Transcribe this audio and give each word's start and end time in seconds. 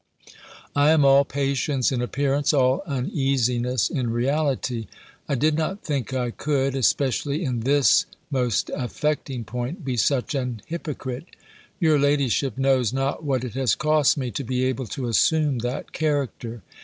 I 0.75 0.89
am 0.89 1.05
all 1.05 1.23
patience 1.23 1.91
in 1.91 2.01
appearance, 2.01 2.53
all 2.53 2.81
uneasiness 2.87 3.87
in 3.87 4.09
reality. 4.09 4.87
I 5.29 5.35
did 5.35 5.53
not 5.55 5.83
think 5.83 6.11
I 6.11 6.31
could, 6.31 6.75
especially 6.75 7.43
in 7.45 7.59
this 7.59 8.07
most 8.31 8.71
affecting 8.75 9.43
point, 9.43 9.85
be 9.85 9.97
such 9.97 10.33
an 10.33 10.63
hypocrite. 10.65 11.27
Your 11.79 11.99
ladyship 11.99 12.57
knows 12.57 12.91
not 12.91 13.23
what 13.23 13.43
it 13.43 13.53
has 13.53 13.75
cost 13.75 14.17
me, 14.17 14.31
to 14.31 14.43
be 14.43 14.63
able 14.63 14.87
to 14.87 15.07
assume 15.07 15.59
that 15.59 15.91
character! 15.93 16.63